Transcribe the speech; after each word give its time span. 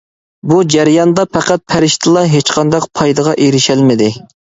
بۇ 0.51 0.55
جەرياندا 0.75 1.25
پەقەت 1.37 1.63
پەرىشتىلا 1.73 2.23
ھېچقانداق 2.31 2.87
پايدىغا 3.01 3.35
ئېرىشەلمىدى. 3.45 4.09